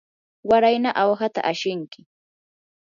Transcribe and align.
warayna 0.49 0.91
awhata 1.01 1.41
ashinki. 1.51 2.01